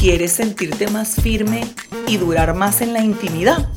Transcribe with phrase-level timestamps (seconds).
[0.00, 1.62] ¿Quieres sentirte más firme
[2.06, 3.68] y durar más en la intimidad?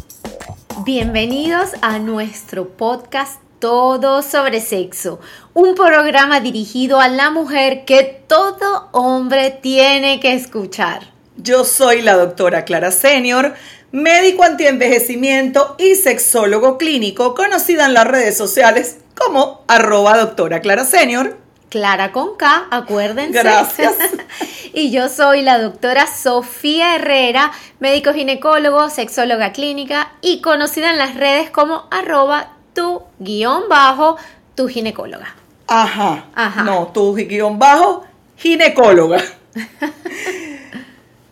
[0.86, 5.20] Bienvenidos a nuestro podcast Todo sobre Sexo,
[5.56, 11.08] un programa dirigido a la mujer que todo hombre tiene que escuchar.
[11.38, 13.56] Yo soy la doctora Clara Senior,
[13.92, 21.42] médico antienvejecimiento y sexólogo clínico, conocida en las redes sociales como arroba doctora Clara Senior.
[21.72, 23.32] Clara con K, acuérdense.
[23.32, 23.94] Gracias.
[24.74, 31.16] y yo soy la doctora Sofía Herrera, médico ginecólogo, sexóloga clínica y conocida en las
[31.16, 34.18] redes como arroba tu guion bajo
[34.54, 35.34] tu ginecóloga.
[35.68, 36.26] Ajá.
[36.36, 36.64] Ajá.
[36.64, 38.04] No, tu guion bajo
[38.36, 39.24] ginecóloga.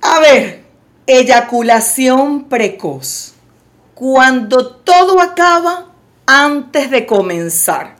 [0.02, 0.64] A ver,
[1.06, 3.34] eyaculación precoz.
[3.94, 5.88] Cuando todo acaba
[6.26, 7.98] antes de comenzar.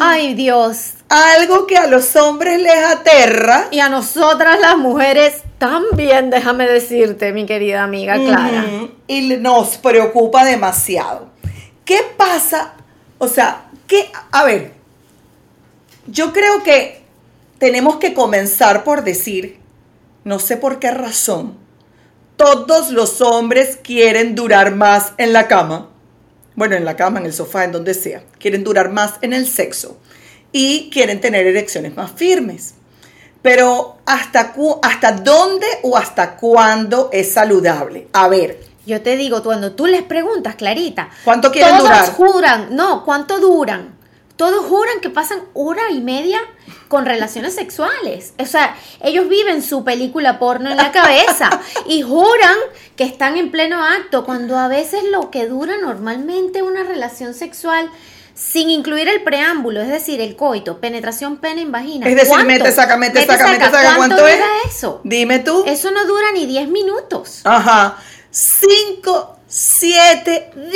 [0.00, 0.94] Ay Dios.
[1.12, 3.68] Algo que a los hombres les aterra.
[3.70, 8.64] Y a nosotras las mujeres también, déjame decirte, mi querida amiga Clara.
[9.06, 11.28] Y nos preocupa demasiado.
[11.84, 12.72] ¿Qué pasa?
[13.18, 14.10] O sea, ¿qué?
[14.30, 14.72] A ver,
[16.06, 17.02] yo creo que
[17.58, 19.58] tenemos que comenzar por decir,
[20.24, 21.58] no sé por qué razón,
[22.38, 25.90] todos los hombres quieren durar más en la cama.
[26.54, 28.24] Bueno, en la cama, en el sofá, en donde sea.
[28.38, 29.98] Quieren durar más en el sexo.
[30.52, 32.74] Y quieren tener erecciones más firmes.
[33.40, 38.06] Pero ¿hasta, cu- hasta dónde o hasta cuándo es saludable?
[38.12, 42.12] A ver, Yo te digo, cuando tú les preguntas, Clarita, ¿Cuánto quieren todos durar?
[42.12, 43.94] juran, no, ¿cuánto duran?
[44.36, 46.40] Todos juran que pasan hora y media
[46.88, 48.32] con relaciones sexuales.
[48.38, 51.48] O sea, ellos viven su película porno en la cabeza
[51.86, 52.56] y juran
[52.96, 57.88] que están en pleno acto, cuando a veces lo que dura normalmente una relación sexual,
[58.50, 62.08] sin incluir el preámbulo, es decir, el coito, penetración pene en vagina.
[62.08, 62.46] Es decir, ¿cuánto?
[62.46, 63.96] mete, saca, mete, saca, mete, saca.
[63.96, 64.40] ¿Cuánto, ¿Cuánto es?
[64.68, 65.00] eso?
[65.04, 65.64] dime tú.
[65.66, 67.40] Eso no dura ni 10 minutos.
[67.44, 67.98] Ajá.
[68.30, 70.70] 5, 7, 10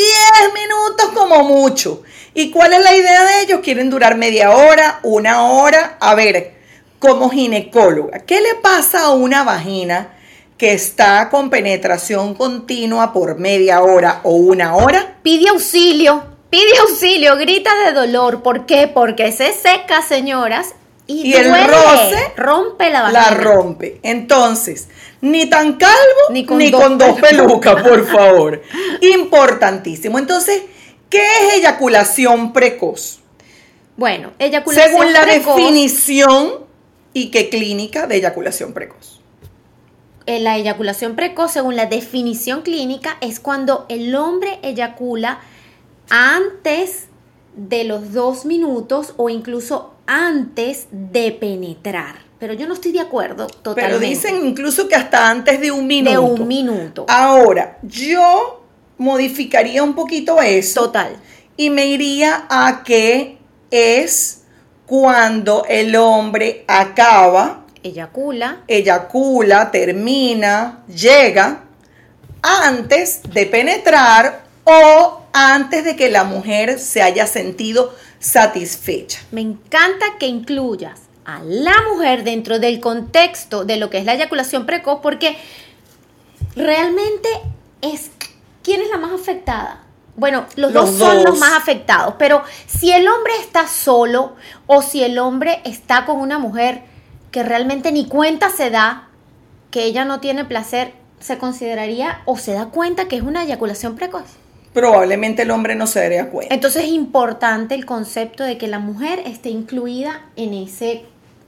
[0.55, 2.03] minutos como mucho.
[2.35, 3.61] ¿Y cuál es la idea de ellos?
[3.63, 5.97] Quieren durar media hora, una hora.
[6.01, 6.55] A ver,
[6.99, 10.15] como ginecóloga, ¿qué le pasa a una vagina
[10.57, 15.17] que está con penetración continua por media hora o una hora?
[15.23, 18.43] Pide auxilio, pide auxilio, grita de dolor.
[18.43, 18.89] ¿Por qué?
[18.89, 20.75] Porque se seca, señoras,
[21.07, 23.31] y, Y el roce rompe la vagina.
[23.31, 24.01] La rompe.
[24.03, 24.89] Entonces,
[25.21, 28.63] ni tan calvo Ni ni con con, dos pelucas, por favor.
[29.01, 30.19] Importantísimo.
[30.19, 30.63] Entonces,
[31.09, 33.21] ¿qué es eyaculación precoz?
[33.97, 36.67] Bueno, eyaculación Según la precoz, definición
[37.13, 39.21] y qué clínica de eyaculación precoz.
[40.27, 45.39] eh, la eyaculación precoz, según la definición clínica, es cuando el hombre eyacula
[46.11, 47.07] antes
[47.57, 52.27] de los dos minutos o incluso antes de penetrar.
[52.39, 53.83] Pero yo no estoy de acuerdo totalmente.
[53.83, 56.11] Pero dicen incluso que hasta antes de un minuto.
[56.11, 57.07] de un minuto.
[57.09, 58.63] Ahora, yo
[58.99, 60.83] modificaría un poquito eso.
[60.83, 61.17] Total.
[61.57, 63.39] Y me iría a que
[63.71, 64.43] es
[64.87, 68.63] cuando el hombre acaba, Eyacula.
[68.69, 71.65] eyacula, termina, llega
[72.43, 79.21] antes de penetrar o antes de que la mujer se haya sentido satisfecha.
[79.33, 84.15] Me encanta que incluyas a la mujer dentro del contexto de lo que es la
[84.15, 85.37] eyaculación precoz porque
[86.55, 87.29] realmente
[87.83, 88.11] es
[88.63, 89.83] quién es la más afectada.
[90.17, 94.37] Bueno, los, Los dos, son los más afectados, pero si el hombre está solo
[94.67, 96.81] o si el hombre está con una mujer
[97.31, 99.09] que realmente ni cuenta se da,
[99.71, 103.97] que ella no tiene placer, se consideraría o se da cuenta que es una eyaculación
[103.97, 104.25] precoz.
[104.81, 106.55] Probablemente el hombre no se daría cuenta.
[106.55, 111.05] Entonces es importante el concepto de que la mujer esté incluida en ese,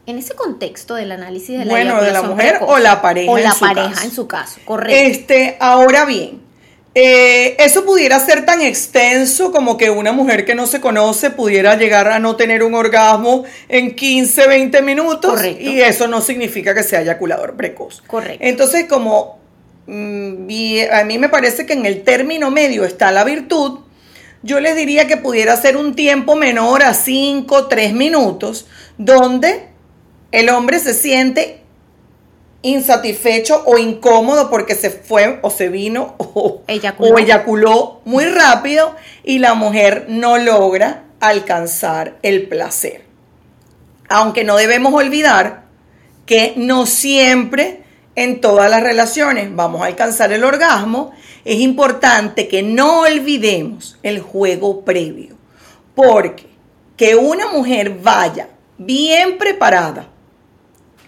[0.07, 2.69] en ese contexto del análisis de la Bueno, de la mujer precoz.
[2.71, 4.05] o la pareja O la pareja caso.
[4.05, 4.97] en su caso, correcto.
[4.97, 6.41] Este, ahora bien,
[6.95, 11.77] eh, eso pudiera ser tan extenso como que una mujer que no se conoce pudiera
[11.77, 15.31] llegar a no tener un orgasmo en 15, 20 minutos.
[15.33, 15.63] Correcto.
[15.63, 18.03] Y eso no significa que sea eyaculador precoz.
[18.07, 18.39] Correcto.
[18.41, 19.39] Entonces, como
[19.89, 20.49] mm,
[20.93, 23.81] a mí me parece que en el término medio está la virtud,
[24.43, 29.69] yo les diría que pudiera ser un tiempo menor a 5, 3 minutos, donde
[30.31, 31.63] el hombre se siente
[32.63, 37.15] insatisfecho o incómodo porque se fue o se vino o Eyaculó.
[37.15, 38.95] o eyaculó muy rápido
[39.25, 43.03] y la mujer no logra alcanzar el placer.
[44.09, 45.65] Aunque no debemos olvidar
[46.27, 47.83] que no siempre
[48.19, 51.13] en todas las relaciones vamos a alcanzar el orgasmo,
[51.45, 55.37] es importante que no olvidemos el juego previo.
[55.95, 56.49] Porque
[56.97, 60.09] que una mujer vaya bien preparada,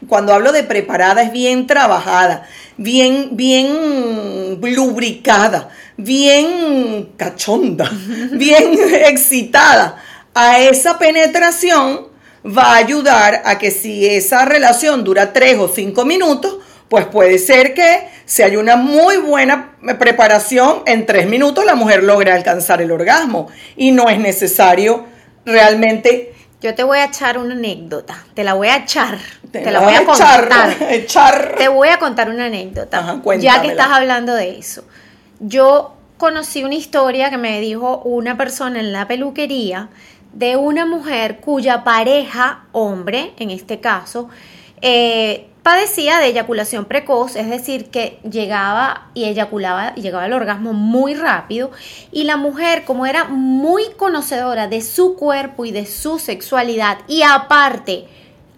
[0.08, 2.46] cuando hablo de preparada es bien trabajada,
[2.76, 7.90] bien, bien lubricada, bien cachonda,
[8.30, 9.96] bien excitada
[10.32, 12.06] a esa penetración,
[12.46, 16.58] va a ayudar a que si esa relación dura tres o cinco minutos,
[16.90, 22.02] pues puede ser que si hay una muy buena preparación, en tres minutos la mujer
[22.02, 25.06] logre alcanzar el orgasmo y no es necesario
[25.46, 28.24] realmente Yo te voy a echar una anécdota.
[28.34, 29.18] Te la voy a echar.
[29.52, 30.76] Te, Te la voy a echar, contar.
[30.90, 31.54] echar.
[31.56, 32.98] Te voy a contar una anécdota.
[32.98, 34.84] Ajá, ya que estás hablando de eso.
[35.38, 39.88] Yo conocí una historia que me dijo una persona en la peluquería
[40.32, 44.28] de una mujer cuya pareja, hombre en este caso,
[44.82, 50.72] eh, padecía de eyaculación precoz, es decir, que llegaba y eyaculaba y llegaba al orgasmo
[50.72, 51.70] muy rápido
[52.10, 57.22] y la mujer como era muy conocedora de su cuerpo y de su sexualidad y
[57.22, 58.08] aparte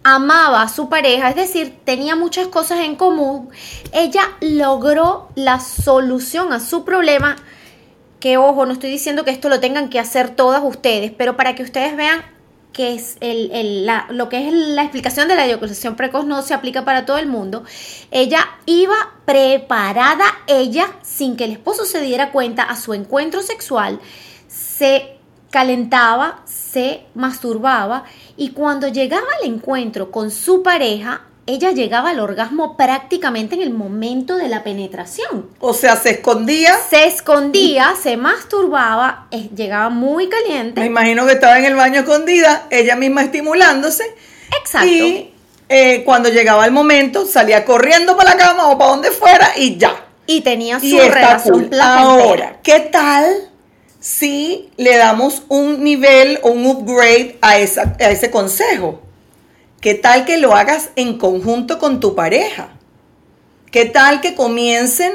[0.03, 3.51] amaba a su pareja, es decir, tenía muchas cosas en común,
[3.93, 7.37] ella logró la solución a su problema
[8.21, 11.55] que ojo, no estoy diciendo que esto lo tengan que hacer todas ustedes, pero para
[11.55, 12.23] que ustedes vean
[12.73, 16.43] que es el, el- la- lo que es la explicación de la eyaculación precoz no
[16.43, 17.65] se aplica para todo el mundo.
[18.11, 24.01] Ella iba preparada, ella, sin que el esposo se diera cuenta, a su encuentro sexual,
[24.49, 25.17] se
[25.51, 28.05] calentaba, se masturbaba
[28.37, 33.71] y cuando llegaba al encuentro con su pareja, ella llegaba al orgasmo prácticamente en el
[33.71, 36.75] momento de la penetración O sea, se escondía.
[36.89, 40.85] se escondía, se masturbaba, llegaba muy Me caliente.
[40.85, 44.05] imagino que estaba en el baño escondida, ella misma estimulándose.
[44.61, 44.87] Exacto.
[44.89, 45.33] Y
[45.69, 49.77] eh, cuando llegaba el momento, salía corriendo para la cama o para donde fuera y
[49.79, 49.97] ya.
[50.27, 51.81] Y tenía su Y relación cool.
[51.81, 53.51] Ahora, ¿qué tal
[53.99, 59.01] si le damos un nivel o un upgrade a, esa, a ese consejo?
[59.83, 62.69] ¿Qué tal que lo hagas en conjunto con tu pareja?
[63.73, 65.11] ¿Qué tal que comiencen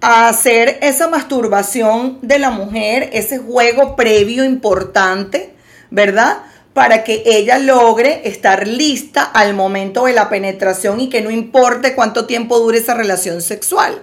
[0.00, 5.54] a hacer esa masturbación de la mujer, ese juego previo importante,
[5.90, 6.38] ¿verdad?
[6.74, 11.94] Para que ella logre estar lista al momento de la penetración y que no importe
[11.94, 14.02] cuánto tiempo dure esa relación sexual.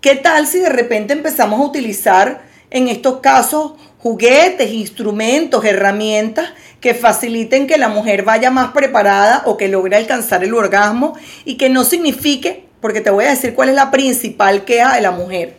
[0.00, 6.50] ¿Qué tal si de repente empezamos a utilizar en estos casos juguetes, instrumentos, herramientas
[6.80, 11.56] que faciliten que la mujer vaya más preparada o que logre alcanzar el orgasmo y
[11.56, 15.12] que no signifique, porque te voy a decir cuál es la principal queja de la
[15.12, 15.54] mujer.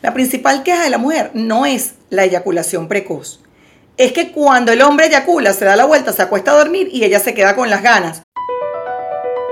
[0.00, 3.40] La principal queja de la mujer no es la eyaculación precoz.
[3.98, 7.04] Es que cuando el hombre eyacula, se da la vuelta, se acuesta a dormir y
[7.04, 8.22] ella se queda con las ganas.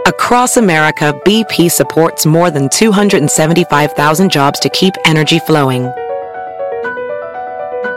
[0.07, 5.91] Across America, BP supports more than 275,000 jobs to keep energy flowing.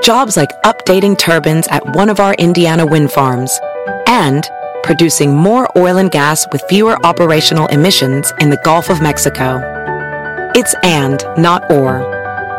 [0.01, 3.59] Jobs like updating turbines at one of our Indiana wind farms
[4.07, 4.47] and
[4.83, 9.62] producing more oil and gas with fewer operational emissions in the Gulf of Mexico.
[10.55, 12.03] It's and, not or.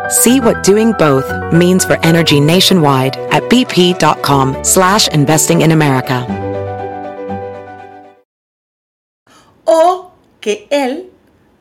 [0.09, 6.25] See what doing both means for energy nationwide at bp.com slash investing in America.
[9.65, 11.11] O que él,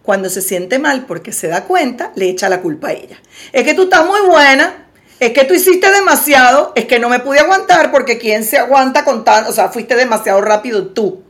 [0.02, 3.19] cuando se siente mal porque se da cuenta, le echa la culpa a ella.
[3.52, 4.86] Es que tú estás muy buena,
[5.19, 9.05] es que tú hiciste demasiado, es que no me pude aguantar porque quién se aguanta
[9.05, 11.23] con tan, o sea, fuiste demasiado rápido tú.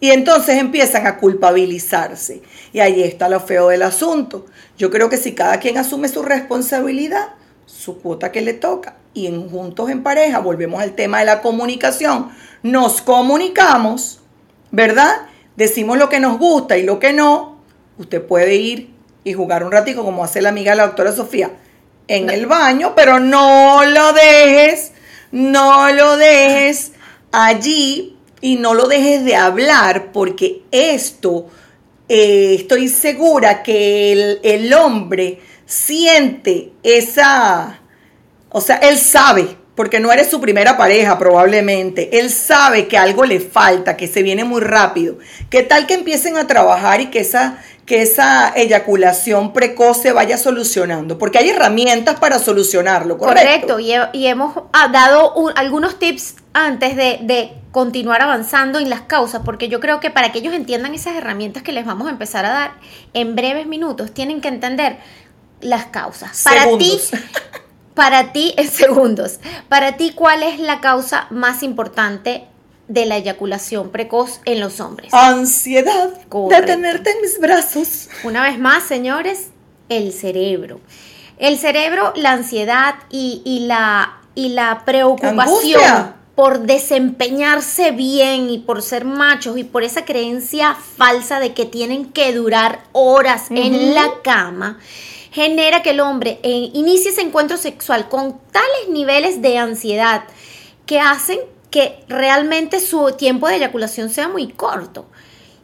[0.00, 2.42] Y entonces empiezan a culpabilizarse.
[2.72, 4.46] Y ahí está lo feo del asunto.
[4.76, 7.28] Yo creo que si cada quien asume su responsabilidad,
[7.66, 12.30] su cuota que le toca, y juntos en pareja, volvemos al tema de la comunicación,
[12.62, 14.20] nos comunicamos,
[14.70, 15.28] ¿verdad?
[15.56, 17.60] Decimos lo que nos gusta y lo que no.
[17.98, 18.90] Usted puede ir
[19.24, 21.50] y jugar un ratico como hace la amiga de la doctora Sofía
[22.08, 24.92] en el baño, pero no lo dejes,
[25.30, 26.92] no lo dejes
[27.32, 31.46] allí y no lo dejes de hablar porque esto,
[32.08, 37.80] eh, estoy segura que el, el hombre siente esa,
[38.50, 42.18] o sea, él sabe porque no eres su primera pareja probablemente.
[42.18, 45.16] Él sabe que algo le falta, que se viene muy rápido.
[45.48, 50.36] ¿Qué tal que empiecen a trabajar y que esa, que esa eyaculación precoz se vaya
[50.36, 51.16] solucionando?
[51.16, 53.74] Porque hay herramientas para solucionarlo, ¿correcto?
[53.74, 59.40] Correcto, y, hemos ah, dado algunos tips antes de, de continuar avanzando en las causas,
[59.42, 62.44] porque yo creo que para que ellos entiendan esas herramientas que les vamos a empezar
[62.44, 62.72] a dar
[63.14, 64.98] en breves minutos, tienen que entender
[65.62, 66.42] las causas.
[66.44, 67.00] Para ti,
[67.94, 72.46] para ti, en segundos, para ti, ¿cuál es la causa más importante
[72.88, 75.12] de la eyaculación precoz en los hombres?
[75.14, 78.08] Ansiedad de tenerte en mis brazos.
[78.24, 79.48] Una vez más, señores,
[79.88, 80.80] el cerebro.
[81.38, 89.04] El cerebro, la ansiedad y, la, y la preocupación por desempeñarse bien y por ser
[89.04, 94.78] machos y por esa creencia falsa de que tienen que durar horas en la cama
[95.32, 100.24] genera que el hombre eh, inicie ese encuentro sexual con tales niveles de ansiedad
[100.86, 101.38] que hacen
[101.70, 105.06] que realmente su tiempo de eyaculación sea muy corto.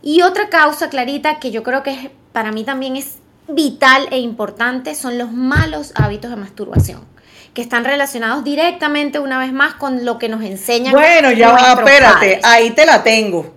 [0.02, 4.94] Y otra causa, Clarita, que yo creo que para mí también es vital e importante,
[4.94, 7.06] son los malos hábitos de masturbación
[7.54, 10.92] que están relacionados directamente una vez más con lo que nos enseñan.
[10.92, 13.52] Bueno, ya va, espérate, ahí te la tengo,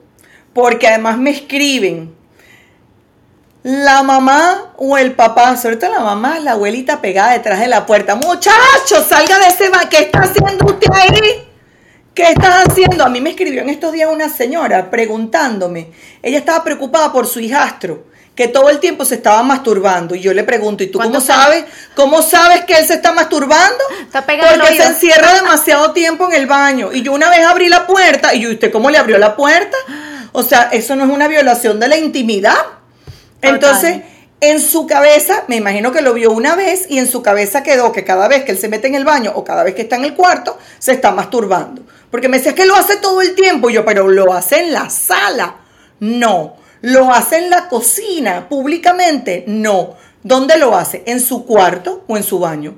[0.53, 2.15] porque además me escriben
[3.63, 7.85] la mamá o el papá, sobre todo la mamá, la abuelita pegada detrás de la
[7.85, 8.15] puerta.
[8.15, 11.47] Muchacho, salga de ese ¿Qué está haciendo usted ahí?
[12.13, 13.05] ¿Qué estás haciendo?
[13.05, 15.91] A mí me escribió en estos días una señora preguntándome.
[16.21, 18.03] Ella estaba preocupada por su hijastro,
[18.35, 20.13] que todo el tiempo se estaba masturbando.
[20.13, 21.63] Y yo le pregunto, ¿y tú cómo sabes?
[21.95, 23.81] ¿Cómo sabes que él se está masturbando?
[24.01, 26.91] Está pegado Porque se encierra demasiado tiempo en el baño.
[26.91, 29.77] Y yo una vez abrí la puerta, y yo, ¿usted cómo le abrió la puerta?
[30.33, 32.80] O sea, eso no es una violación de la intimidad.
[33.41, 34.01] Entonces,
[34.41, 37.91] en su cabeza, me imagino que lo vio una vez y en su cabeza quedó
[37.91, 39.97] que cada vez que él se mete en el baño o cada vez que está
[39.97, 41.83] en el cuarto, se está masturbando.
[42.09, 43.69] Porque me decía que lo hace todo el tiempo.
[43.69, 45.57] yo, pero lo hace en la sala.
[45.99, 46.55] No.
[46.81, 49.43] ¿Lo hace en la cocina públicamente?
[49.47, 49.95] No.
[50.23, 51.03] ¿Dónde lo hace?
[51.05, 52.75] ¿En su cuarto o en su baño?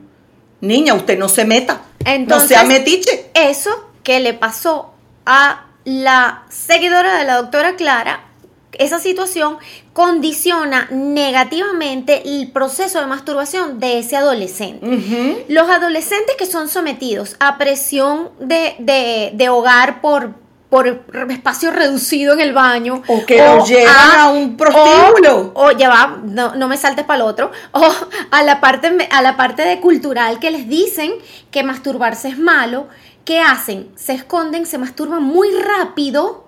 [0.59, 1.81] Niña, usted no se meta.
[2.03, 3.31] Entonces, no sea metiche.
[3.33, 4.93] Eso que le pasó
[5.25, 8.32] a la seguidora de la doctora Clara
[8.79, 9.57] esa situación
[9.93, 15.45] condiciona negativamente el proceso de masturbación de ese adolescente.
[15.47, 20.33] Los adolescentes que son sometidos a presión de, hogar por,
[20.69, 20.87] por
[21.29, 23.03] espacio reducido en el baño.
[23.07, 25.51] O que lo llevan a, un prostíbulo.
[25.53, 27.51] O, ya va, no, me saltes para el otro.
[27.71, 27.91] O
[28.31, 31.13] a la, parte, a la parte de cultural que les dicen
[31.51, 32.87] que masturbarse es malo.
[33.23, 33.89] ¿Qué hacen?
[33.95, 36.42] Se esconden, se masturban muy rápido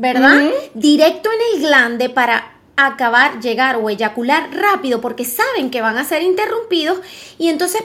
[0.00, 0.50] ¿verdad?
[0.74, 6.04] Directo en el glande para acabar, llegar o eyacular rápido porque saben que van a
[6.04, 7.00] ser interrumpidos
[7.38, 7.82] y entonces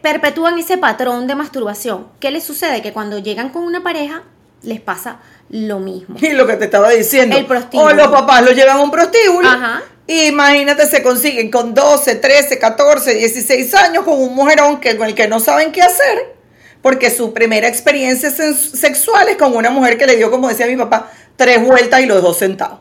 [0.00, 2.06] perpetúan ese patrón de masturbación.
[2.20, 2.82] ¿Qué les sucede?
[2.82, 4.22] Que cuando llegan con una pareja
[4.62, 5.18] les pasa
[5.50, 6.16] lo mismo.
[6.20, 7.36] Y lo que te estaba diciendo.
[7.36, 7.90] El prostíbulo.
[7.90, 9.48] O los papás lo llevan a un prostíbulo.
[9.48, 9.82] Ajá.
[10.06, 15.16] Imagínate, se consiguen con 12, 13, 14, 16 años con un mujerón que, con el
[15.16, 16.36] que no saben qué hacer,
[16.80, 20.76] porque su primera experiencia sexual es con una mujer que le dio, como decía mi
[20.76, 22.80] papá, tres vueltas y los dos sentados.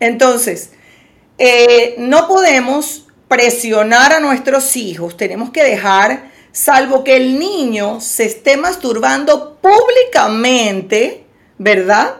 [0.00, 0.70] Entonces,
[1.38, 8.24] eh, no podemos presionar a nuestros hijos, tenemos que dejar, salvo que el niño se
[8.24, 11.24] esté masturbando públicamente,
[11.58, 12.14] ¿verdad?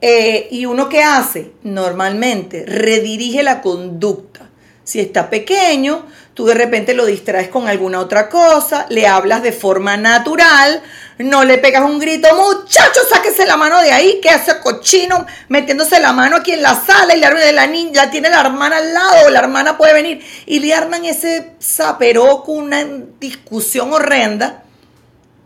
[0.00, 1.52] Eh, ¿Y uno qué hace?
[1.62, 4.48] Normalmente redirige la conducta.
[4.84, 6.06] Si está pequeño,
[6.38, 10.80] tú de repente lo distraes con alguna otra cosa, le hablas de forma natural,
[11.18, 15.98] no le pegas un grito, muchacho, sáquese la mano de ahí, que hace cochino metiéndose
[15.98, 19.30] la mano aquí en la sala y la, la niña tiene la hermana al lado,
[19.30, 22.84] la hermana puede venir y le arman ese zaperoco, una
[23.18, 24.62] discusión horrenda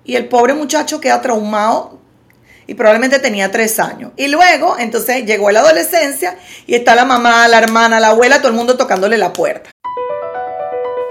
[0.04, 2.00] y el pobre muchacho queda traumado
[2.66, 4.12] y probablemente tenía tres años.
[4.18, 8.48] Y luego, entonces llegó la adolescencia y está la mamá, la hermana, la abuela, todo
[8.48, 9.70] el mundo tocándole la puerta.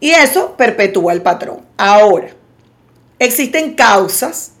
[0.00, 1.60] Y eso perpetúa el patrón.
[1.76, 2.30] Ahora,
[3.18, 4.52] existen causas,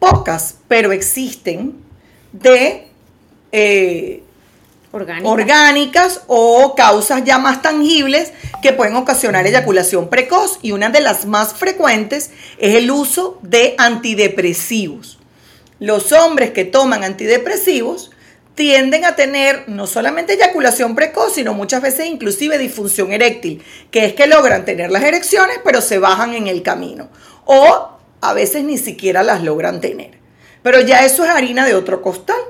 [0.00, 1.76] pocas, pero existen,
[2.32, 2.88] de
[3.52, 4.22] eh,
[4.90, 5.30] Orgánicas.
[5.30, 11.26] orgánicas o causas ya más tangibles que pueden ocasionar eyaculación precoz y una de las
[11.26, 15.18] más frecuentes es el uso de antidepresivos.
[15.78, 18.10] Los hombres que toman antidepresivos
[18.58, 23.62] tienden a tener no solamente eyaculación precoz, sino muchas veces inclusive disfunción eréctil,
[23.92, 27.08] que es que logran tener las erecciones pero se bajan en el camino
[27.44, 30.18] o a veces ni siquiera las logran tener.
[30.64, 32.40] Pero ya eso es harina de otro costal.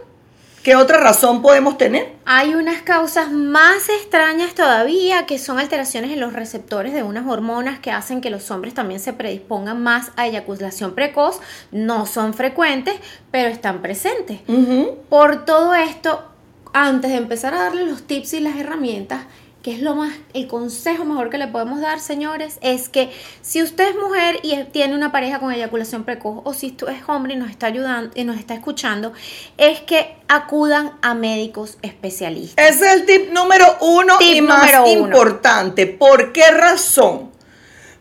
[0.69, 2.13] ¿Qué otra razón podemos tener?
[2.27, 7.79] Hay unas causas más extrañas todavía que son alteraciones en los receptores de unas hormonas
[7.79, 11.41] que hacen que los hombres también se predispongan más a eyaculación precoz.
[11.73, 12.97] No son frecuentes,
[13.31, 14.41] pero están presentes.
[15.09, 16.23] Por todo esto,
[16.75, 19.23] antes de empezar a darle los tips y las herramientas,
[19.69, 23.11] que es lo más, el consejo mejor que le podemos dar, señores, es que
[23.43, 27.03] si usted es mujer y tiene una pareja con eyaculación precoz, o si usted es
[27.07, 29.13] hombre y nos está ayudando y nos está escuchando,
[29.59, 32.67] es que acudan a médicos especialistas.
[32.67, 34.87] Ese es el tip número uno Tip y más uno.
[34.89, 35.87] importante.
[35.87, 37.31] ¿Por qué razón?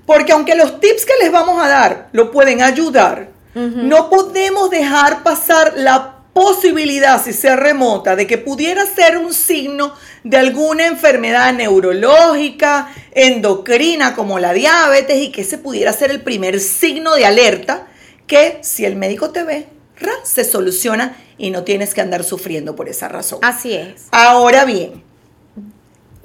[0.06, 5.22] Porque aunque los tips que les vamos a dar lo pueden ayudar, no podemos dejar
[5.24, 11.52] pasar la posibilidad, si sea remota, de que pudiera ser un signo de alguna enfermedad
[11.52, 17.88] neurológica, endocrina como la diabetes y que ese pudiera ser el primer signo de alerta
[18.28, 19.68] que si el médico te ve,
[20.00, 20.12] ¡ra!
[20.22, 23.40] se soluciona y no tienes que andar sufriendo por esa razón.
[23.42, 24.04] Así es.
[24.12, 25.04] Ahora bien,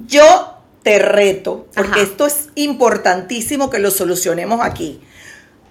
[0.07, 2.03] yo te reto, porque Ajá.
[2.03, 5.01] esto es importantísimo que lo solucionemos aquí.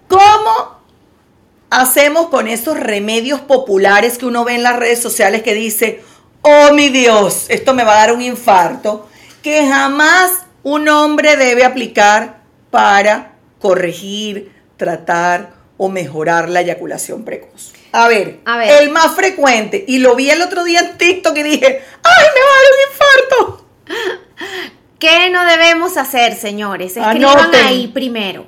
[0.07, 0.80] ¿Cómo
[1.71, 6.03] hacemos con esos remedios populares que uno ve en las redes sociales que dice,
[6.41, 9.07] oh mi Dios, esto me va a dar un infarto,
[9.41, 17.71] que jamás un hombre debe aplicar para corregir, tratar o mejorar la eyaculación precoz?
[17.93, 18.83] A ver, A ver.
[18.83, 22.41] el más frecuente, y lo vi el otro día en TikTok y dije, ¡ay, me
[22.41, 23.67] va a dar un infarto!
[24.99, 26.97] ¿Qué no debemos hacer, señores?
[26.97, 27.65] Escriban Anoten.
[27.65, 28.45] ahí primero.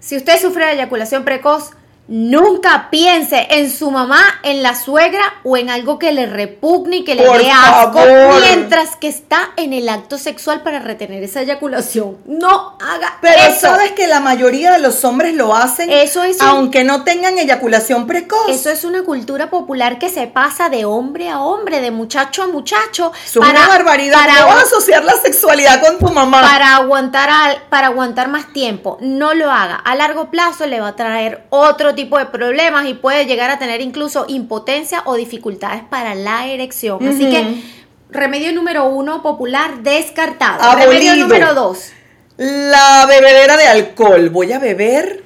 [0.00, 1.70] Si usted sufre de eyaculación precoz,
[2.08, 7.04] nunca piense en su mamá, en la suegra o en algo que le repugne y
[7.04, 8.00] que le dé asco
[8.40, 12.16] mientras que está en el acto sexual para retener esa eyaculación.
[12.26, 13.60] No haga Pero eso.
[13.60, 17.38] sabes que la mayoría de los hombres lo hacen Eso es un- aunque no tengan
[17.38, 18.48] eyaculación precoz.
[18.48, 22.46] Eso es una cultura popular que se pasa de hombre a hombre, de muchacho a
[22.46, 23.12] muchacho.
[23.24, 24.14] Es una barbaridad.
[24.18, 26.40] para- ¿Cómo vas a asociar la sexualidad con tu mamá?
[26.40, 28.96] para aguantar al- para aguantar más tiempo.
[29.00, 29.76] No lo haga.
[29.76, 33.58] A largo plazo le va a traer otro tipo de problemas y puede llegar a
[33.58, 37.04] tener incluso impotencia o dificultades para la erección.
[37.04, 37.60] Así que
[38.08, 40.62] remedio número uno popular descartado.
[40.62, 40.92] Abolido.
[40.92, 41.90] Remedio número dos.
[42.36, 44.30] La bebedera de alcohol.
[44.30, 45.24] Voy a beber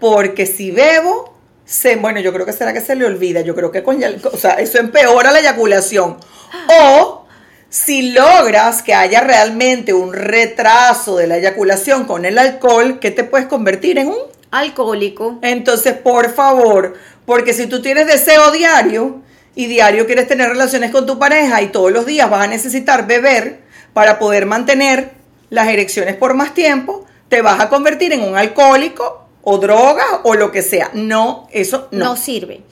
[0.00, 3.42] porque si bebo, se, bueno, yo creo que será que se le olvida.
[3.42, 6.16] Yo creo que con, o sea, eso empeora la eyaculación.
[6.80, 7.23] O
[7.74, 13.24] si logras que haya realmente un retraso de la eyaculación con el alcohol, ¿qué te
[13.24, 14.18] puedes convertir en un
[14.52, 15.40] Alcohólico.
[15.42, 16.94] Entonces, por favor,
[17.26, 19.22] porque si tú tienes deseo diario
[19.56, 23.08] y diario quieres tener relaciones con tu pareja y todos los días vas a necesitar
[23.08, 25.10] beber para poder mantener
[25.50, 30.34] las erecciones por más tiempo, te vas a convertir en un alcohólico o droga o
[30.34, 30.90] lo que sea.
[30.94, 32.04] No, eso no.
[32.04, 32.16] no.
[32.16, 32.62] sirve.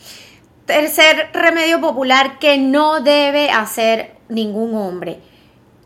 [0.73, 5.19] Tercer remedio popular que no debe hacer ningún hombre.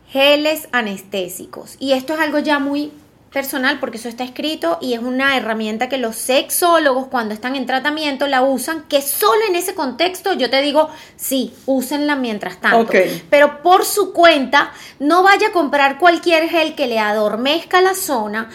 [0.09, 1.75] Geles anestésicos.
[1.77, 2.93] Y esto es algo ya muy
[3.33, 7.65] personal porque eso está escrito y es una herramienta que los sexólogos cuando están en
[7.65, 12.89] tratamiento la usan, que solo en ese contexto yo te digo, sí, úsenla mientras tanto.
[13.29, 18.49] Pero por su cuenta, no vaya a comprar cualquier gel que le adormezca la zona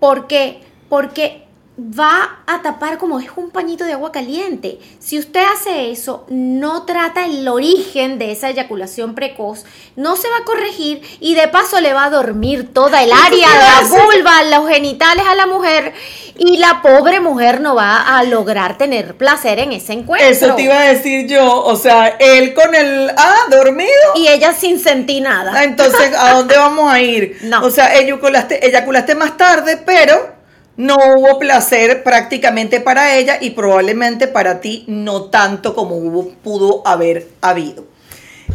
[0.00, 1.43] porque porque
[1.76, 4.78] va a tapar como es un pañito de agua caliente.
[5.00, 9.64] Si usted hace eso, no trata el origen de esa eyaculación precoz,
[9.96, 13.48] no se va a corregir y de paso le va a dormir toda el área,
[13.48, 15.92] iba la vulva, los genitales a la mujer
[16.36, 20.28] y la pobre mujer no va a lograr tener placer en ese encuentro.
[20.28, 23.90] Eso te iba a decir yo, o sea, él con el, ah, dormido.
[24.14, 25.64] Y ella sin sentir nada.
[25.64, 27.38] Entonces, ¿a dónde vamos a ir?
[27.42, 27.64] No.
[27.64, 30.33] O sea, eyaculaste, eyaculaste más tarde, pero
[30.76, 37.28] no hubo placer prácticamente para ella y probablemente para ti no tanto como pudo haber
[37.40, 37.86] habido.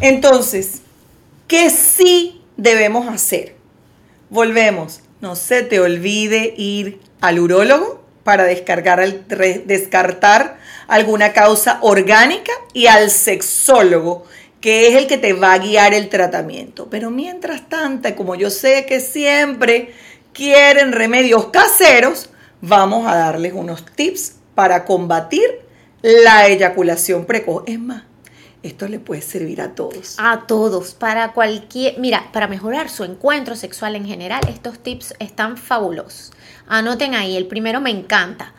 [0.02, 0.82] Entonces,
[1.48, 3.56] ¿qué sí debemos hacer?
[4.30, 5.02] Volvemos.
[5.22, 13.12] No se te olvide ir al urólogo para descargar descartar alguna causa orgánica y al
[13.12, 14.26] sexólogo,
[14.62, 16.88] que es el que te va a guiar el tratamiento.
[16.90, 19.94] Pero mientras tanto, como yo sé que siempre
[20.40, 22.30] quieren remedios caseros,
[22.62, 25.44] vamos a darles unos tips para combatir
[26.02, 27.64] la eyaculación precoz.
[27.68, 28.04] Es más,
[28.64, 30.16] esto le puede servir a todos.
[30.18, 35.58] A todos, para cualquier, mira, para mejorar su encuentro sexual en general, estos tips están
[35.58, 36.32] fabulosos.
[36.70, 38.54] Anoten ahí, el primero me encanta.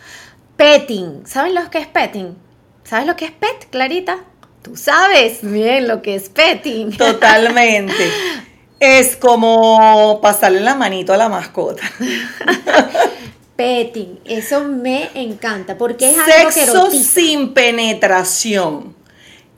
[0.58, 2.36] Petting, ¿saben lo que es petting?
[2.84, 4.18] ¿Sabes lo que es pet, Clarita?
[4.60, 6.94] Tú sabes bien lo que es petting.
[6.94, 7.94] Totalmente.
[8.80, 11.82] es como pasarle la manito a la mascota.
[13.60, 18.96] petting, eso me encanta porque es algo que Sexo sin penetración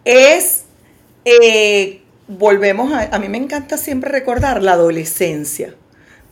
[0.05, 0.65] es,
[1.25, 5.77] eh, volvemos a, a mí me encanta siempre recordar la adolescencia,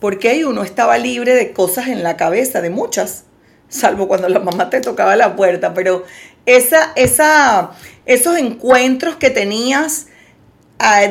[0.01, 3.23] porque ahí uno estaba libre de cosas en la cabeza, de muchas,
[3.69, 6.03] salvo cuando la mamá te tocaba la puerta, pero
[6.45, 7.71] esa, esa,
[8.05, 10.07] esos encuentros que tenías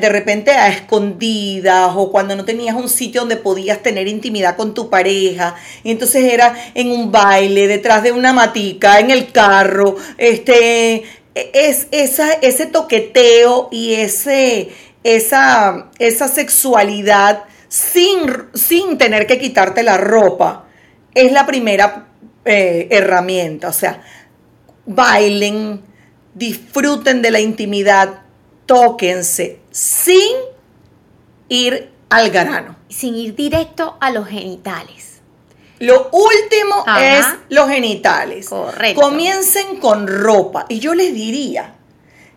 [0.01, 4.75] de repente a escondidas o cuando no tenías un sitio donde podías tener intimidad con
[4.75, 5.55] tu pareja.
[5.85, 11.05] Y entonces era en un baile, detrás de una matica, en el carro, este,
[11.35, 14.71] es esa, ese toqueteo y ese,
[15.05, 18.21] esa, esa sexualidad sin,
[18.55, 20.67] sin tener que quitarte la ropa.
[21.15, 22.09] Es la primera
[22.45, 23.69] eh, herramienta.
[23.69, 24.03] O sea,
[24.87, 25.83] bailen,
[26.35, 28.23] disfruten de la intimidad,
[28.71, 30.37] tóquense sin
[31.49, 32.77] ir al grano.
[32.89, 35.21] Sin ir directo a los genitales.
[35.81, 38.49] Lo último es los genitales.
[38.49, 39.01] Correcto.
[39.01, 40.67] Comiencen con ropa.
[40.69, 41.75] Y yo les diría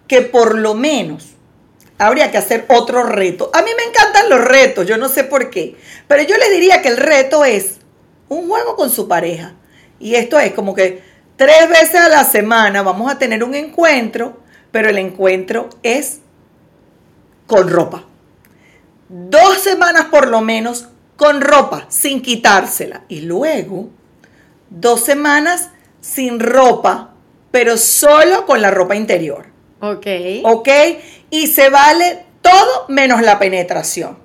[0.08, 1.36] que por lo menos
[2.00, 3.52] habría que hacer otro reto.
[3.54, 5.76] A mí me encantan los retos, yo no sé por qué.
[6.08, 7.76] Pero yo les diría que el reto es
[8.28, 9.54] un juego con su pareja.
[10.00, 11.04] Y esto es como que
[11.36, 14.42] tres veces a la semana vamos a tener un encuentro,
[14.72, 16.23] pero el encuentro es
[17.48, 18.06] con ropa.
[19.10, 23.04] Dos semanas por lo menos con ropa, sin quitársela.
[23.08, 23.90] Y luego,
[24.70, 25.70] dos semanas
[26.02, 27.14] sin ropa,
[27.52, 29.46] pero solo con la ropa interior.
[29.80, 30.08] Ok.
[30.44, 30.70] Ok.
[31.30, 34.18] Y se vale todo menos la penetración.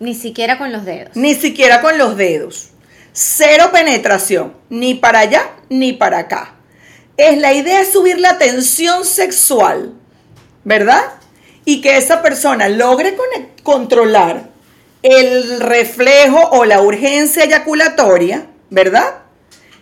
[0.00, 1.16] Ni siquiera con los dedos.
[1.16, 2.70] Ni siquiera con los dedos.
[3.12, 6.56] Cero penetración, ni para allá ni para acá.
[7.16, 9.94] Es la idea de subir la tensión sexual,
[10.64, 11.04] ¿verdad?
[11.64, 13.16] Y que esa persona logre
[13.62, 14.50] controlar
[15.02, 19.22] el reflejo o la urgencia eyaculatoria, ¿verdad?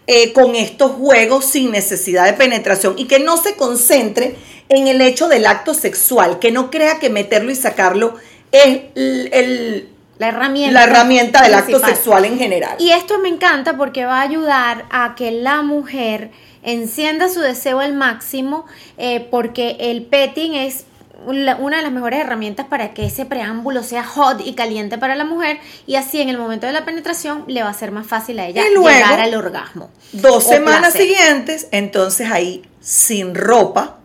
[0.06, 4.34] Eh, con estos juegos sin necesidad de penetración y que no se concentre
[4.68, 8.14] en el hecho del acto sexual, que no crea que meterlo y sacarlo
[8.50, 12.76] es la herramienta, la herramienta del acto sexual en general.
[12.78, 16.30] Y esto me encanta porque va a ayudar a que la mujer
[16.62, 18.66] encienda su deseo al máximo,
[18.98, 20.84] eh, porque el petting es
[21.26, 25.24] una de las mejores herramientas para que ese preámbulo sea hot y caliente para la
[25.24, 28.38] mujer y así en el momento de la penetración le va a ser más fácil
[28.38, 29.90] a ella llegar al orgasmo.
[30.12, 33.98] Dos semanas siguientes, entonces ahí sin ropa,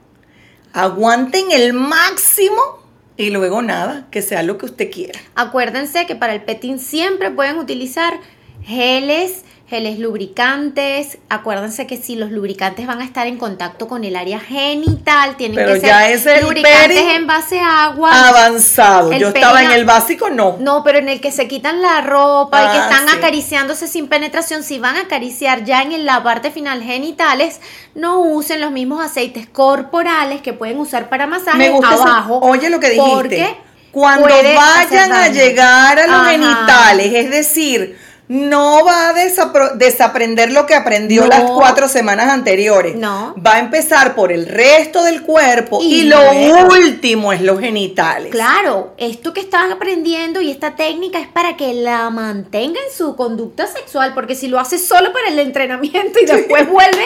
[0.73, 2.61] aguanten el máximo
[3.17, 5.19] y luego nada, que sea lo que usted quiera.
[5.35, 8.19] Acuérdense que para el petting siempre pueden utilizar
[8.61, 11.17] geles, geles lubricantes.
[11.27, 15.65] Acuérdense que si los lubricantes van a estar en contacto con el área genital, tienen
[15.65, 15.79] que
[16.19, 18.29] ser lubricantes en base a agua.
[18.29, 19.11] Avanzado.
[19.13, 20.57] Yo estaba en el básico, no.
[20.59, 24.07] No, pero en el que se quitan la ropa y que ah, están acariciándose sin
[24.07, 27.59] penetración, si van a acariciar ya en la parte final genitales,
[27.95, 32.39] no usen los mismos aceites corporales que pueden usar para masaje abajo.
[32.41, 33.57] Oye lo que dijiste.
[33.91, 39.13] Cuando vayan a llegar a los genitales, es decir, no va a
[39.75, 42.95] desaprender lo que aprendió las cuatro semanas anteriores.
[42.95, 43.35] No.
[43.45, 46.19] Va a empezar por el resto del cuerpo y, lo
[46.69, 48.31] último es los genitales.
[48.31, 53.15] Claro, esto que estás aprendiendo y esta técnica es para que la mantenga en su
[53.15, 57.05] conducta sexual, porque si lo hace solo para el entrenamiento y después vuelve,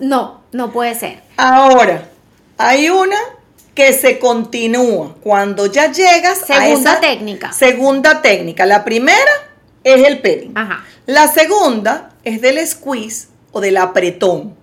[0.00, 1.22] no, no puede ser.
[1.36, 2.08] Ahora,
[2.58, 3.16] hay una
[3.74, 7.52] que se continúa cuando ya llegas segunda a esa técnica.
[7.52, 8.64] Segunda técnica.
[8.64, 9.30] La primera
[9.86, 10.52] es el peling.
[11.06, 14.56] La segunda es del squeeze o del apretón,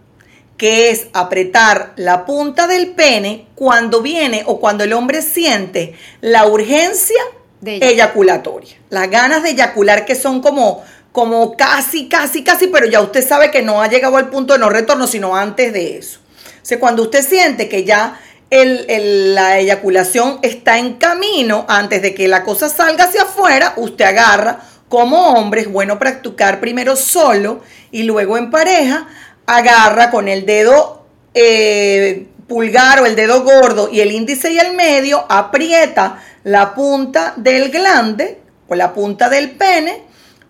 [0.57, 6.45] que es apretar la punta del pene cuando viene o cuando el hombre siente la
[6.45, 7.21] urgencia
[7.65, 8.75] eyaculatoria.
[8.89, 10.83] Las ganas de eyacular que son como,
[11.13, 14.59] como casi, casi, casi, pero ya usted sabe que no ha llegado al punto de
[14.59, 16.19] no retorno, sino antes de eso.
[16.61, 18.19] O sea, cuando usted siente que ya
[18.51, 24.59] la eyaculación está en camino, antes de que la cosa salga hacia afuera, usted agarra
[24.93, 29.07] como hombre es bueno practicar primero solo y luego en pareja,
[29.47, 34.75] agarra con el dedo eh, pulgar o el dedo gordo y el índice y el
[34.75, 40.03] medio, aprieta la punta del glande o la punta del pene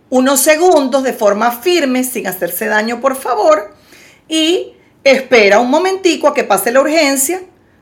[0.09, 3.73] unos segundos de forma firme, sin hacerse daño por favor,
[4.27, 4.73] y
[5.05, 7.39] espera un momentico a que pase la urgencia,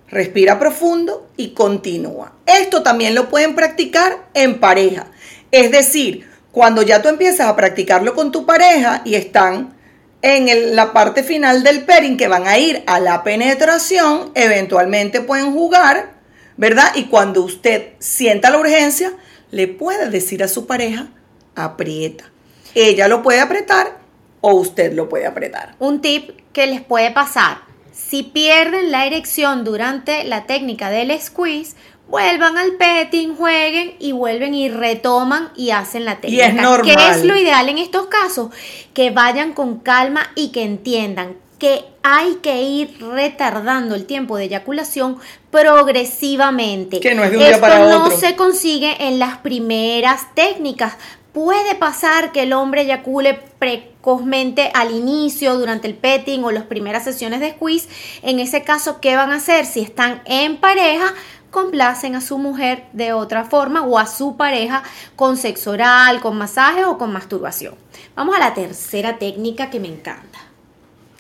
[0.10, 2.34] respira profundo y continúa.
[2.46, 5.08] Esto también lo pueden practicar en pareja.
[5.50, 9.76] Es decir, cuando ya tú empiezas a practicarlo con tu pareja y están
[10.22, 15.54] en la parte final del pairing que van a ir a la penetración, eventualmente pueden
[15.54, 16.14] jugar,
[16.58, 16.92] ¿verdad?
[16.96, 19.14] Y cuando usted sienta la urgencia,
[19.50, 21.08] le puede decir a su pareja,
[21.56, 22.26] aprieta.
[22.76, 24.00] Ella lo puede apretar
[24.42, 25.76] o usted lo puede apretar.
[25.80, 27.60] Un tip que les puede pasar.
[27.92, 31.76] Si pierden la erección durante la técnica del squeeze,
[32.12, 36.46] vuelvan al petting, jueguen y vuelven y retoman y hacen la técnica.
[36.46, 36.96] Y es normal.
[36.96, 38.52] ¿Qué es lo ideal en estos casos?
[38.94, 44.46] Que vayan con calma y que entiendan que hay que ir retardando el tiempo de
[44.46, 45.18] eyaculación
[45.52, 47.00] progresivamente.
[47.00, 48.18] Que no es de un día para no otro.
[48.18, 50.98] se consigue en las primeras técnicas.
[51.34, 57.04] Puede pasar que el hombre eyacule precozmente al inicio, durante el petting o las primeras
[57.04, 57.88] sesiones de squeeze.
[58.24, 59.68] En ese caso, ¿qué van a hacer?
[59.68, 61.14] Si están en pareja,
[61.52, 64.84] complacen a su mujer de otra forma o a su pareja
[65.16, 67.76] con sexo oral, con masaje o con masturbación.
[68.16, 70.51] Vamos a la tercera técnica que me encanta.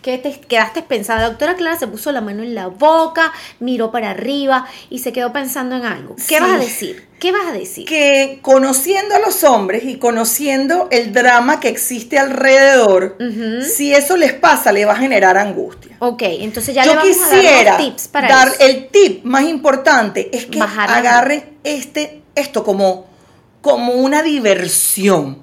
[0.01, 1.21] ¿Qué te quedaste pensando?
[1.21, 5.13] La doctora Clara se puso la mano en la boca, miró para arriba y se
[5.13, 6.15] quedó pensando en algo.
[6.15, 6.41] ¿Qué Sí.
[6.41, 7.07] vas a decir?
[7.19, 7.85] ¿Qué vas a decir?
[7.85, 13.15] Que conociendo a los hombres y conociendo el drama que existe alrededor,
[13.63, 15.95] si eso les pasa, le va a generar angustia.
[15.99, 18.57] Ok, entonces ya Yo le vamos quisiera a dar tips para dar eso.
[18.61, 23.05] el tip más importante es que Bajar agarren este esto como
[23.61, 25.37] como una diversión,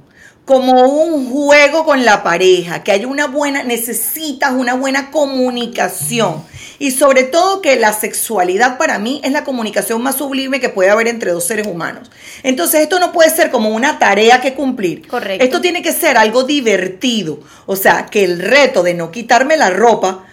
[0.48, 6.42] como un juego con la pareja, que haya una buena necesitas una buena comunicación
[6.78, 10.88] y sobre todo que la sexualidad para mí es la comunicación más sublime que puede
[10.88, 12.10] haber entre dos seres humanos.
[12.42, 15.06] Entonces esto no puede ser como una tarea que cumplir.
[15.06, 15.44] Correcto.
[15.44, 19.68] Esto tiene que ser algo divertido, o sea, que el reto de no quitarme la
[19.68, 20.24] ropa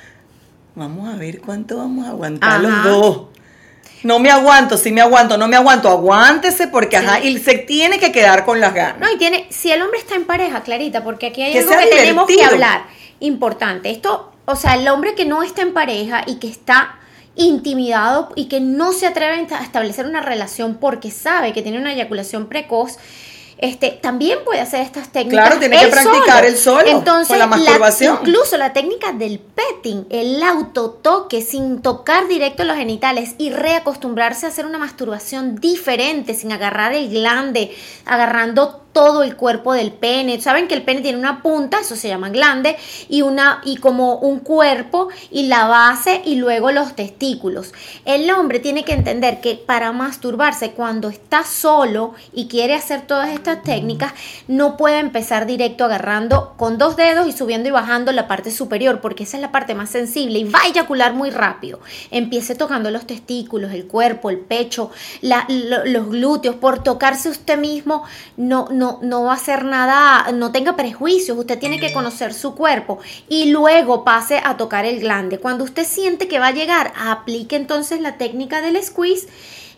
[0.75, 2.61] Vamos a ver cuánto vamos a aguantar Ajá.
[2.61, 3.21] los dos.
[4.05, 7.97] No me aguanto, sí me aguanto, no me aguanto, aguántese porque ajá, y se tiene
[7.97, 8.99] que quedar con las ganas.
[8.99, 11.71] No, y tiene, si el hombre está en pareja, Clarita, porque aquí hay Que algo
[11.71, 12.83] que tenemos que hablar.
[13.19, 13.89] Importante.
[13.89, 16.99] Esto, o sea, el hombre que no está en pareja y que está
[17.35, 21.93] intimidado y que no se atreve a establecer una relación porque sabe que tiene una
[21.93, 22.99] eyaculación precoz.
[23.57, 25.47] Este, también puede hacer estas técnicas.
[25.47, 28.17] Claro, tiene que practicar él solo, Entonces, con la masturbación.
[28.21, 34.49] incluso la técnica del petting, el autotoque sin tocar directo los genitales y reacostumbrarse a
[34.49, 40.39] hacer una masturbación diferente, sin agarrar el glande, agarrando todo el cuerpo del pene.
[40.39, 42.77] Saben que el pene tiene una punta, eso se llama glande,
[43.09, 47.73] y una y como un cuerpo y la base y luego los testículos.
[48.05, 53.31] El hombre tiene que entender que para masturbarse cuando está solo y quiere hacer todas
[53.31, 54.13] estas técnicas,
[54.47, 59.01] no puede empezar directo agarrando con dos dedos y subiendo y bajando la parte superior,
[59.01, 61.81] porque esa es la parte más sensible y va a eyacular muy rápido.
[62.11, 64.89] Empiece tocando los testículos, el cuerpo, el pecho,
[65.21, 68.05] los glúteos, por tocarse usted mismo,
[68.37, 68.69] no,
[69.01, 73.51] no va a hacer nada, no tenga prejuicios, usted tiene que conocer su cuerpo y
[73.51, 75.39] luego pase a tocar el glande.
[75.39, 79.27] Cuando usted siente que va a llegar, aplique entonces la técnica del squeeze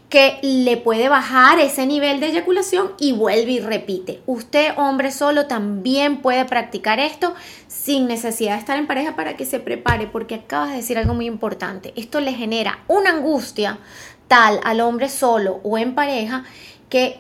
[0.10, 4.22] que le puede bajar ese nivel de eyaculación y vuelve y repite.
[4.26, 7.34] Usted, hombre solo, también puede practicar esto
[7.68, 11.14] sin necesidad de estar en pareja para que se prepare, porque acabas de decir algo
[11.14, 11.94] muy importante.
[11.98, 13.80] Esto le genera una angustia
[14.28, 16.46] tal al hombre solo o en pareja
[16.90, 17.20] que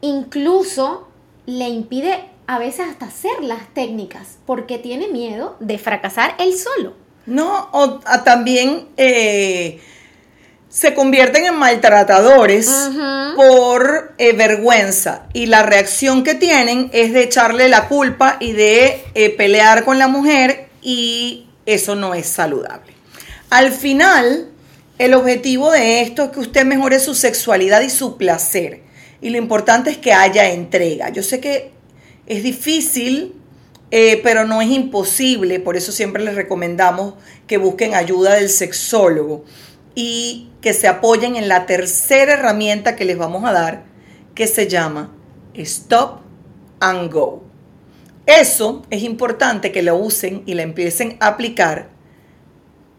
[0.00, 1.05] incluso
[1.46, 6.94] le impide a veces hasta hacer las técnicas porque tiene miedo de fracasar él solo.
[7.26, 9.80] No, o a- también eh,
[10.68, 12.68] se convierten en maltratadores
[13.36, 19.04] por eh, vergüenza y la reacción que tienen es de echarle la culpa y de
[19.14, 22.92] eh, pelear con la mujer y eso no es saludable.
[23.50, 24.48] Al final,
[24.98, 28.82] el objetivo de esto es que usted mejore su sexualidad y su placer.
[29.20, 31.08] Y lo importante es que haya entrega.
[31.10, 31.72] Yo sé que
[32.26, 33.34] es difícil,
[33.90, 35.60] eh, pero no es imposible.
[35.60, 37.14] Por eso siempre les recomendamos
[37.46, 39.44] que busquen ayuda del sexólogo
[39.94, 43.84] y que se apoyen en la tercera herramienta que les vamos a dar,
[44.34, 45.14] que se llama
[45.54, 46.20] Stop
[46.80, 47.44] and Go.
[48.26, 51.90] Eso es importante que lo usen y la empiecen a aplicar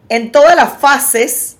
[0.08, 1.57] en todas las fases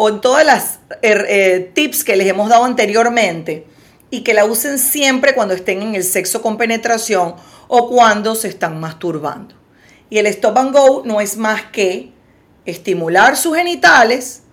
[0.00, 3.66] o en todas las er, eh, tips que les hemos dado anteriormente
[4.10, 7.34] y que la usen siempre cuando estén en el sexo con penetración
[7.66, 9.56] o cuando se están masturbando.
[10.08, 12.12] Y el stop and go no es más que
[12.64, 14.44] estimular sus genitales,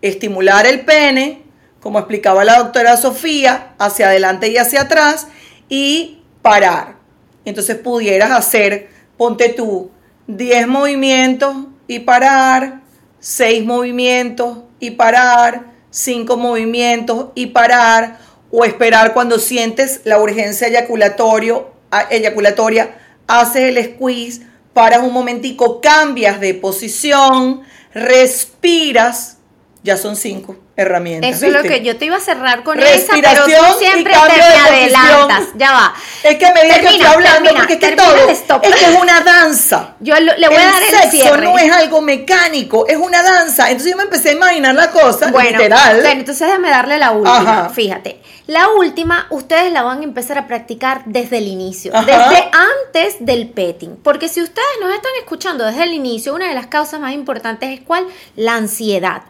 [0.00, 1.44] estimular el pene,
[1.80, 5.28] como explicaba la doctora Sofía, hacia adelante y hacia atrás,
[5.68, 6.96] y parar.
[7.44, 9.92] Entonces pudieras hacer, ponte tú,
[10.26, 11.54] 10 movimientos
[11.86, 12.81] y parar,
[13.22, 18.18] seis movimientos y parar, cinco movimientos y parar,
[18.50, 21.70] o esperar cuando sientes la urgencia eyaculatorio,
[22.10, 24.42] eyaculatoria, haces el squeeze,
[24.74, 27.62] paras un momentico, cambias de posición,
[27.94, 29.38] respiras,
[29.84, 31.30] ya son cinco herramientas.
[31.36, 34.36] Eso es lo que yo te iba a cerrar con esa, pero tú siempre te
[34.36, 35.48] me adelantas.
[35.54, 35.94] Ya va.
[36.22, 38.16] Es que me digas que estoy hablando porque es que todo
[38.62, 39.96] es que es una danza.
[40.00, 43.70] Yo le voy a dar el sexo no es algo mecánico, es una danza.
[43.70, 45.96] Entonces yo me empecé a imaginar la cosa literal.
[45.96, 47.68] Bueno, entonces déjame darle la última.
[47.70, 48.20] Fíjate.
[48.48, 53.48] La última, ustedes la van a empezar a practicar desde el inicio, desde antes del
[53.48, 53.96] petting.
[54.02, 57.70] Porque si ustedes nos están escuchando desde el inicio, una de las causas más importantes
[57.70, 58.06] es cuál?
[58.34, 59.22] La ansiedad.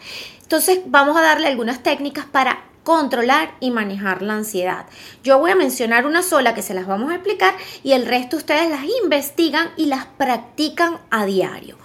[0.52, 4.84] Entonces vamos a darle algunas técnicas para controlar y manejar la ansiedad.
[5.22, 8.36] Yo voy a mencionar una sola que se las vamos a explicar y el resto
[8.36, 11.78] ustedes las investigan y las practican a diario.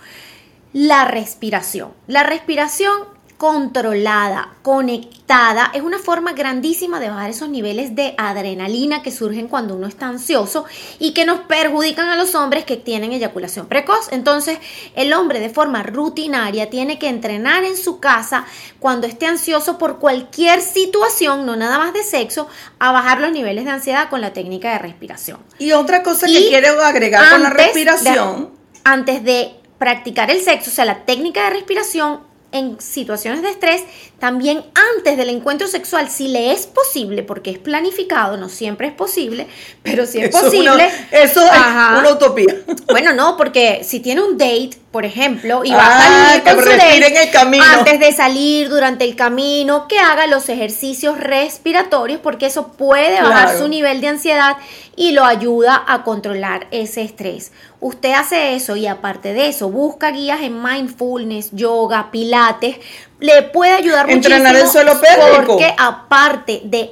[0.74, 1.94] La respiración.
[2.08, 9.12] La respiración controlada, conectada, es una forma grandísima de bajar esos niveles de adrenalina que
[9.12, 10.66] surgen cuando uno está ansioso
[10.98, 14.08] y que nos perjudican a los hombres que tienen eyaculación precoz.
[14.12, 14.58] Entonces,
[14.96, 18.46] el hombre de forma rutinaria tiene que entrenar en su casa
[18.80, 22.48] cuando esté ansioso por cualquier situación, no nada más de sexo,
[22.80, 25.38] a bajar los niveles de ansiedad con la técnica de respiración.
[25.60, 28.50] Y otra cosa que quiero agregar con la respiración.
[28.84, 32.27] antes de practicar el sexo, o sea, la técnica de respiración
[32.58, 33.84] en situaciones de estrés,
[34.20, 38.94] también antes del encuentro sexual, si le es posible, porque es planificado, no siempre es
[38.94, 39.48] posible,
[39.84, 40.90] pero si es posible.
[41.12, 42.56] eso es una utopía.
[42.90, 46.64] Bueno, no, porque si tiene un date, por ejemplo, y va a ah, salir con
[46.64, 47.64] su en el camino.
[47.64, 53.58] antes de salir, durante el camino, que haga los ejercicios respiratorios, porque eso puede bajar
[53.58, 54.58] su nivel de ansiedad
[54.96, 57.52] y lo ayuda a controlar ese estrés.
[57.80, 62.78] Usted hace eso y aparte de eso, busca guías en mindfulness, yoga, pilates,
[63.20, 64.66] le puede ayudar Entrenar muchísimo.
[64.66, 65.54] el suelo pélvico.
[65.54, 66.92] Porque aparte de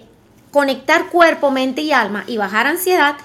[0.56, 3.16] conectar cuerpo, mente y alma y bajar ansiedad,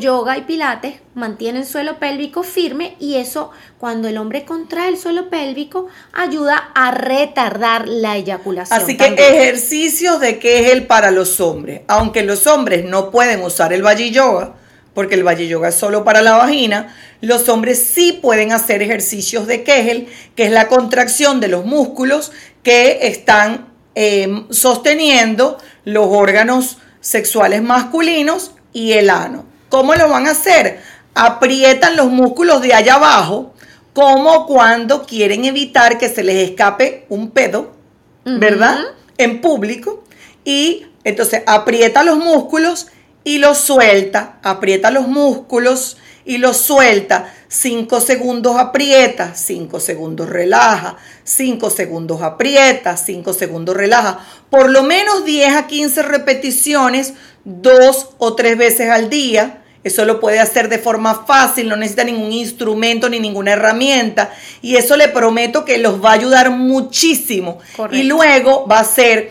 [0.00, 4.98] yoga y pilates mantienen el suelo pélvico firme y eso cuando el hombre contrae el
[4.98, 8.76] suelo pélvico ayuda a retardar la eyaculación.
[8.76, 11.82] Así que ejercicios de qué es el para los hombres.
[11.86, 14.54] Aunque los hombres no pueden usar el Valle Yoga,
[14.94, 19.46] porque el Valle Yoga es solo para la vagina, los hombres sí pueden hacer ejercicios
[19.46, 26.78] de Kegel, que es la contracción de los músculos que están Em, sosteniendo los órganos
[27.00, 29.44] sexuales masculinos y el ano.
[29.68, 30.80] ¿Cómo lo van a hacer?
[31.14, 33.54] Aprietan los músculos de allá abajo,
[33.92, 37.76] como cuando quieren evitar que se les escape un pedo,
[38.24, 38.78] ¿verdad?
[39.16, 40.02] En público.
[40.44, 42.88] Y entonces aprieta los músculos
[43.24, 47.32] y los suelta, aprieta los músculos y los suelta.
[47.48, 54.18] 5 segundos aprieta, 5 segundos relaja, 5 segundos aprieta, 5 segundos relaja.
[54.50, 59.60] Por lo menos 10 a 15 repeticiones, dos o tres veces al día.
[59.84, 64.32] Eso lo puede hacer de forma fácil, no necesita ningún instrumento ni ninguna herramienta.
[64.62, 67.58] Y eso le prometo que los va a ayudar muchísimo.
[67.92, 69.30] Y luego va a ser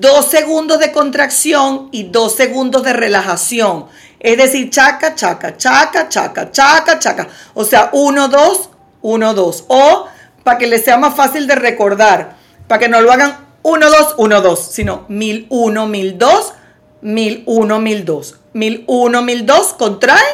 [0.00, 3.86] dos segundos de contracción y dos segundos de relajación.
[4.20, 7.28] Es decir, chaca, chaca, chaca, chaca, chaca, chaca.
[7.54, 8.70] O sea, uno, dos,
[9.00, 9.64] uno, dos.
[9.68, 10.06] O
[10.44, 14.14] para que les sea más fácil de recordar, para que no lo hagan uno, dos,
[14.18, 16.52] uno, dos, sino mil uno, mil dos,
[17.00, 18.36] mil uno, mil dos.
[18.52, 20.24] Mil uno, mil dos, contrae,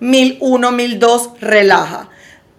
[0.00, 2.08] mil uno, mil dos, relaja.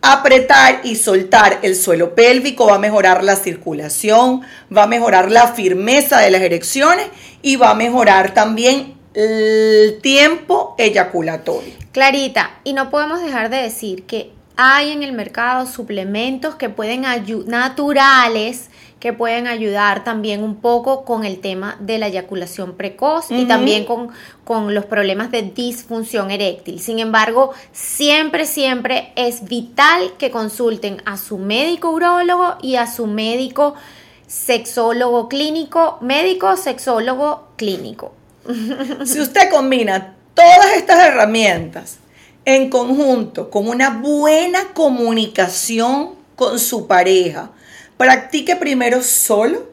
[0.07, 4.41] Apretar y soltar el suelo pélvico va a mejorar la circulación,
[4.75, 7.07] va a mejorar la firmeza de las erecciones
[7.41, 11.73] y va a mejorar también el tiempo eyaculatorio.
[11.91, 17.07] Clarita, y no podemos dejar de decir que hay en el mercado suplementos que pueden
[17.07, 18.69] ayudar, naturales,
[19.05, 23.85] que pueden ayudar también un poco con el tema de la eyaculación precoz y también
[23.85, 24.09] con,
[24.43, 26.79] con, los problemas de disfunción eréctil.
[26.79, 33.05] Sin embargo, siempre, siempre es vital que consulten a su médico urólogo y a su
[33.05, 33.75] médico
[34.25, 38.11] sexólogo clínico, médico sexólogo clínico.
[39.05, 41.99] Si usted combina todas estas herramientas
[42.43, 47.51] en conjunto con una buena comunicación con su pareja,
[47.97, 49.69] practique primero solo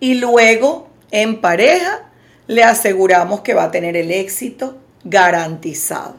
[0.00, 2.10] y luego en pareja,
[2.48, 6.16] le aseguramos que va a tener el éxito garantizado.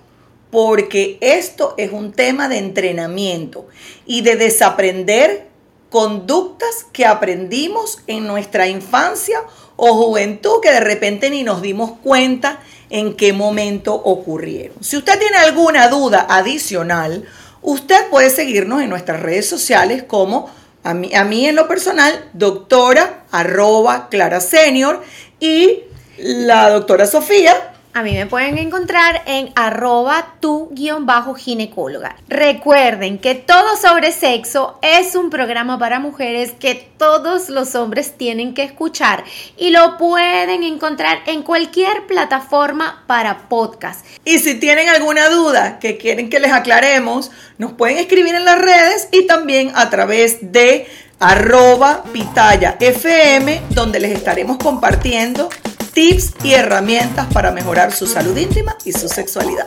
[0.52, 3.68] Porque esto es un tema de entrenamiento
[4.06, 5.48] y de desaprender
[5.90, 9.44] conductas que aprendimos en nuestra infancia
[9.76, 14.78] o juventud que de repente ni nos dimos cuenta en qué momento ocurrieron.
[14.82, 17.26] Si usted tiene alguna duda adicional,
[17.62, 20.50] usted puede seguirnos en nuestras redes sociales como
[20.86, 25.02] A mí, a mí en lo personal, doctora arroba Clara Senior
[25.40, 25.80] y
[26.20, 32.18] la doctora Sofía a mí me pueden encontrar en arroba tu guion bajo ginecóloga.
[32.28, 38.54] Recuerden que Todo sobre Sexo es un programa para mujeres que todos los hombres tienen
[38.54, 39.24] que escuchar
[39.58, 44.06] y lo pueden encontrar en cualquier plataforma para podcast.
[44.26, 48.60] Y si tienen alguna duda que quieren que les aclaremos, nos pueden escribir en las
[48.60, 50.86] redes y también a través de
[51.20, 55.48] arroba pitaya fm donde les estaremos compartiendo
[55.96, 59.66] tips y herramientas para mejorar su salud íntima y su sexualidad.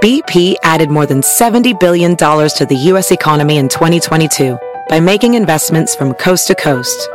[0.00, 3.10] BP added more than $70 billion to the U.S.
[3.10, 4.56] economy in 2022
[4.88, 7.08] by making investments from coast to coast.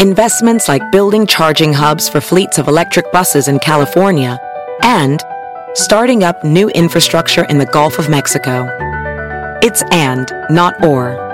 [0.00, 4.38] Investments like building charging hubs for fleets of electric buses in California
[4.82, 5.22] and
[5.74, 8.68] starting up new infrastructure in the Gulf of Mexico.
[9.62, 11.33] It's and, not or.